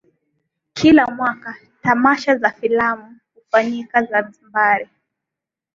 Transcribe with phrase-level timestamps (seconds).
[0.73, 4.87] Kila mwaka tamasha la filamu hufanyika Zanzibar